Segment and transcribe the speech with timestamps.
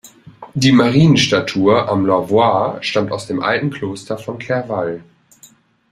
[0.55, 5.03] Die Marienstatue am Lavoir stammt aus dem alten Kloster von Clerval.